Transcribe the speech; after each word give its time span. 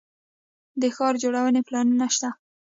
د 0.81 0.83
ښار 0.95 1.13
جوړونې 1.23 1.61
پلانونه 1.67 2.07
شته 2.15 2.29